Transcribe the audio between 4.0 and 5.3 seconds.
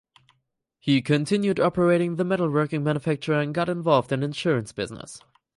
in insurance business.